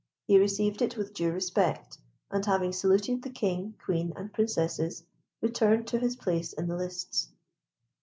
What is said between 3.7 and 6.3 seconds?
Queen, and Princesses, returned to his